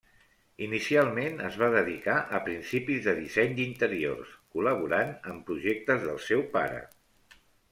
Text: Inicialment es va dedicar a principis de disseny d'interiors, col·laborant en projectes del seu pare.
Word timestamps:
Inicialment 0.67 1.35
es 1.49 1.57
va 1.63 1.67
dedicar 1.75 2.15
a 2.39 2.39
principis 2.47 3.03
de 3.09 3.15
disseny 3.19 3.53
d'interiors, 3.59 4.33
col·laborant 4.57 5.13
en 5.35 5.39
projectes 5.51 6.05
del 6.09 6.19
seu 6.31 6.47
pare. 6.57 6.83